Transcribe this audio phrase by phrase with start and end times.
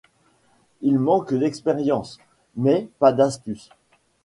[0.81, 2.17] Ils manquent d'expérience,
[2.55, 3.69] mais pas d'astuce...